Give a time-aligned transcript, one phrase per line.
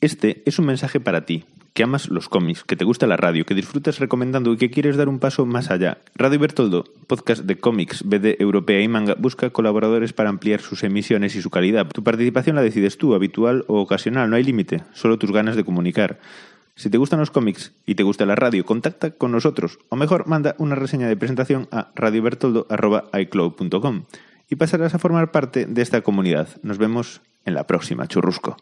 [0.00, 3.44] Este es un mensaje para ti, que amas los cómics, que te gusta la radio,
[3.44, 5.98] que disfrutas recomendando y que quieres dar un paso más allá.
[6.14, 11.34] Radio Bertoldo, podcast de cómics, BD europea y manga, busca colaboradores para ampliar sus emisiones
[11.34, 11.88] y su calidad.
[11.88, 15.64] Tu participación la decides tú, habitual o ocasional, no hay límite, solo tus ganas de
[15.64, 16.20] comunicar.
[16.76, 20.28] Si te gustan los cómics y te gusta la radio, contacta con nosotros o mejor
[20.28, 24.04] manda una reseña de presentación a radiobertoldo.icloud.com
[24.48, 26.50] y pasarás a formar parte de esta comunidad.
[26.62, 28.56] Nos vemos en la próxima, churrusco.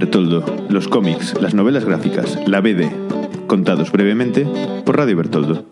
[0.00, 2.88] Bertoldo, los cómics, las novelas gráficas, la BD,
[3.48, 4.46] contados brevemente
[4.86, 5.66] por Radio Bertoldo.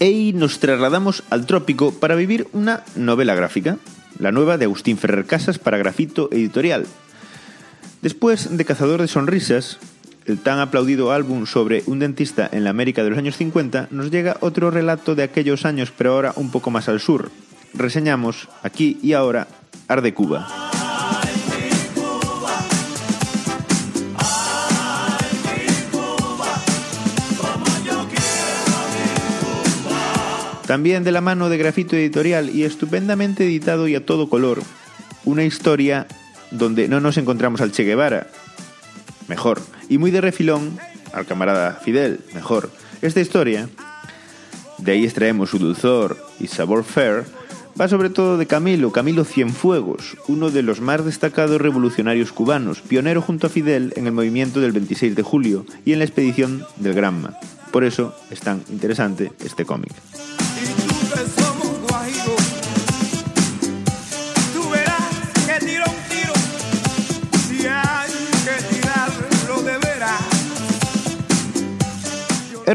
[0.00, 3.78] Y nos trasladamos al trópico para vivir una novela gráfica,
[4.18, 6.84] la nueva de Agustín Ferrer Casas para Grafito Editorial.
[8.02, 9.78] Después de Cazador de Sonrisas,
[10.26, 14.12] el tan aplaudido álbum sobre un dentista en la América de los años 50, nos
[14.12, 17.30] llega otro relato de aquellos años, pero ahora un poco más al sur.
[17.74, 19.48] Reseñamos aquí y ahora
[19.88, 20.46] Arde Cuba.
[30.68, 34.62] También de la mano de Grafito Editorial y estupendamente editado y a todo color,
[35.24, 36.06] una historia
[36.50, 38.28] donde no nos encontramos al Che Guevara,
[39.28, 40.78] mejor, y muy de refilón
[41.12, 42.70] al camarada Fidel, mejor.
[43.02, 43.68] Esta historia,
[44.78, 47.24] de ahí extraemos su dulzor y sabor fair,
[47.80, 53.22] va sobre todo de Camilo, Camilo Cienfuegos, uno de los más destacados revolucionarios cubanos, pionero
[53.22, 56.94] junto a Fidel en el movimiento del 26 de julio y en la expedición del
[56.94, 57.38] Granma.
[57.70, 59.92] Por eso es tan interesante este cómic.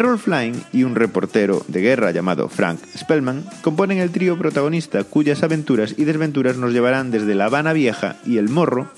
[0.03, 5.43] Errol Flynn y un reportero de guerra llamado Frank Spellman componen el trío protagonista cuyas
[5.43, 8.91] aventuras y desventuras nos llevarán desde La Habana Vieja y El Morro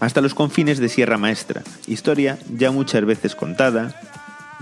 [0.00, 4.00] hasta los confines de Sierra Maestra, historia ya muchas veces contada,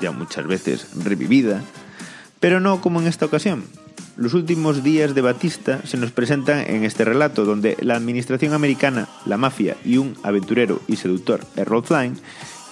[0.01, 1.63] ya muchas veces revivida,
[2.41, 3.63] pero no como en esta ocasión.
[4.17, 9.09] Los últimos días de Batista se nos presentan en este relato donde la administración americana,
[9.27, 12.19] la mafia y un aventurero y seductor, Errol Flynn,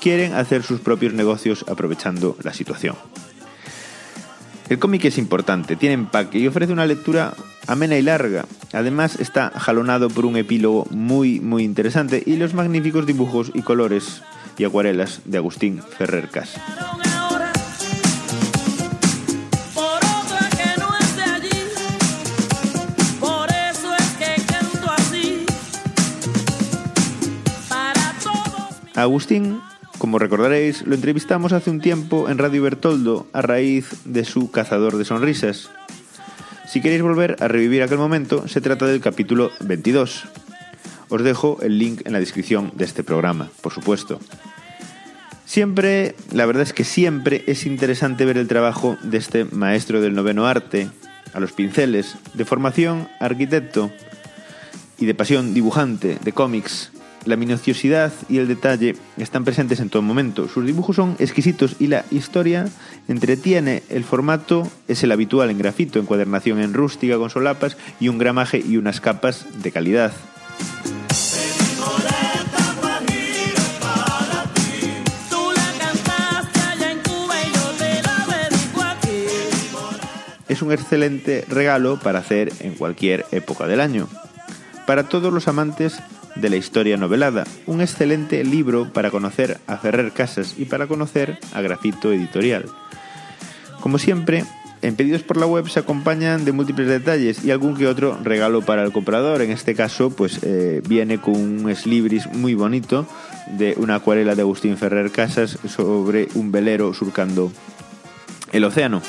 [0.01, 2.97] quieren hacer sus propios negocios aprovechando la situación.
[4.69, 7.35] El cómic es importante, tiene empaque y ofrece una lectura
[7.67, 8.47] amena y larga.
[8.73, 14.23] Además está jalonado por un epílogo muy muy interesante y los magníficos dibujos y colores
[14.59, 16.55] y acuarelas de Agustín Ferrer Cas.
[28.95, 29.61] Agustín
[30.01, 34.97] como recordaréis, lo entrevistamos hace un tiempo en Radio Bertoldo a raíz de su Cazador
[34.97, 35.69] de Sonrisas.
[36.67, 40.25] Si queréis volver a revivir aquel momento, se trata del capítulo 22.
[41.11, 44.19] Os dejo el link en la descripción de este programa, por supuesto.
[45.45, 50.15] Siempre, la verdad es que siempre es interesante ver el trabajo de este maestro del
[50.15, 50.89] noveno arte,
[51.35, 53.91] a los pinceles, de formación arquitecto
[54.99, 56.91] y de pasión dibujante de cómics,
[57.25, 60.49] la minuciosidad y el detalle están presentes en todo momento.
[60.49, 62.69] Sus dibujos son exquisitos y la historia
[63.09, 63.83] entretiene.
[63.89, 68.63] El formato es el habitual en grafito, encuadernación en rústica con solapas y un gramaje
[68.67, 70.13] y unas capas de calidad.
[80.49, 84.09] Es un excelente regalo para hacer en cualquier época del año.
[84.85, 86.03] Para todos los amantes
[86.41, 91.39] de la historia novelada, un excelente libro para conocer a Ferrer Casas y para conocer
[91.53, 92.67] a Grafito Editorial.
[93.81, 94.45] Como siempre,
[94.83, 98.63] en pedidos por la web se acompañan de múltiples detalles y algún que otro regalo
[98.63, 99.43] para el comprador.
[99.43, 103.07] En este caso, pues eh, viene con un slibris muy bonito
[103.59, 107.53] de una acuarela de Agustín Ferrer Casas sobre un velero surcando
[108.53, 109.03] el océano.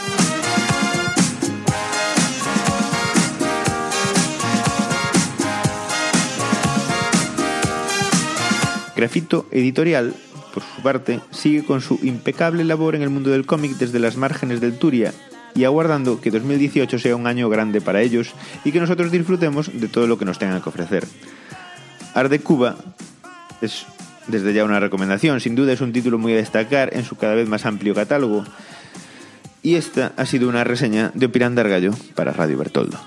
[9.01, 10.13] Grafito Editorial,
[10.53, 14.15] por su parte, sigue con su impecable labor en el mundo del cómic desde las
[14.15, 15.11] márgenes del Turia
[15.55, 19.87] y aguardando que 2018 sea un año grande para ellos y que nosotros disfrutemos de
[19.87, 21.03] todo lo que nos tengan que ofrecer.
[22.13, 22.75] Arde Cuba
[23.63, 23.87] es
[24.27, 27.33] desde ya una recomendación, sin duda es un título muy a destacar en su cada
[27.33, 28.45] vez más amplio catálogo.
[29.63, 32.99] Y esta ha sido una reseña de Opirandar Gallo para Radio Bertoldo.